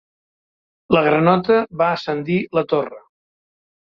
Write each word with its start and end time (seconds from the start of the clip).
La 0.95 1.03
granota 1.09 1.59
va 1.83 1.91
ascendir 1.99 2.39
la 2.61 2.65
torre. 2.73 3.03